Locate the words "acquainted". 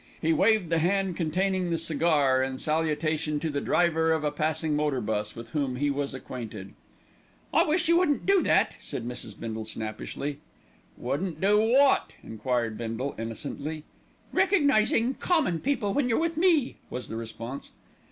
6.15-6.73